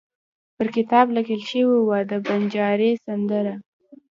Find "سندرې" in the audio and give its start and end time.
3.05-3.53